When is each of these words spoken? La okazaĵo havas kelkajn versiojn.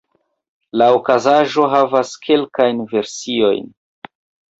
La 0.81 0.85
okazaĵo 0.99 1.65
havas 1.73 2.13
kelkajn 2.23 2.81
versiojn. 2.95 3.69